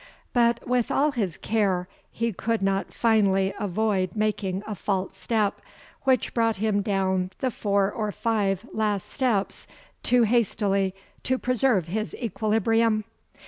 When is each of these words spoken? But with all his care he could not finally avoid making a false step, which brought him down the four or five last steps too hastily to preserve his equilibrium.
But 0.33 0.67
with 0.67 0.89
all 0.89 1.11
his 1.11 1.37
care 1.37 1.87
he 2.09 2.33
could 2.33 2.63
not 2.63 2.91
finally 2.91 3.53
avoid 3.59 4.15
making 4.15 4.63
a 4.65 4.73
false 4.73 5.15
step, 5.15 5.61
which 6.05 6.33
brought 6.33 6.55
him 6.55 6.81
down 6.81 7.29
the 7.37 7.51
four 7.51 7.91
or 7.91 8.11
five 8.11 8.65
last 8.73 9.07
steps 9.07 9.67
too 10.01 10.23
hastily 10.23 10.95
to 11.21 11.37
preserve 11.37 11.85
his 11.87 12.15
equilibrium. 12.15 13.03